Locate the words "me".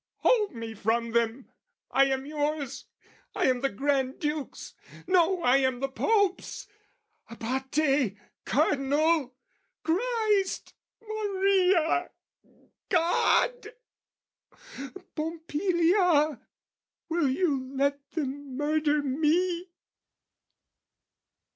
0.55-0.73, 19.03-19.69